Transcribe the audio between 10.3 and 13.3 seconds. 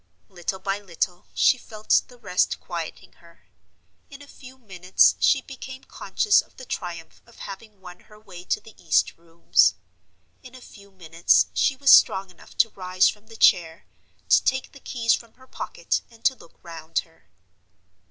In a few minutes she was strong enough to rise from